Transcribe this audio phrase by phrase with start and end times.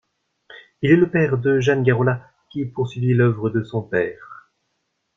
[0.81, 4.49] Il est le père de Jeanne Garola, qui poursuivit l’œuvre de son père.